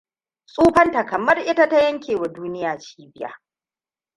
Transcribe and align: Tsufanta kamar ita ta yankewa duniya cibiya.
Tsufanta 0.45 1.05
kamar 1.05 1.37
ita 1.47 1.69
ta 1.69 1.79
yankewa 1.81 2.27
duniya 2.33 2.77
cibiya. 2.79 3.39